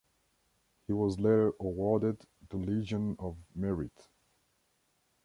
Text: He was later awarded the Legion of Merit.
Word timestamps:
He 0.87 0.93
was 0.93 1.19
later 1.19 1.53
awarded 1.59 2.23
the 2.49 2.57
Legion 2.57 3.15
of 3.19 3.37
Merit. 3.53 4.07